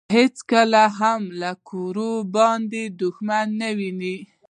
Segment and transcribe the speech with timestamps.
[0.15, 4.15] هیڅکله هم له کوره دباندې دښمن نه وينو.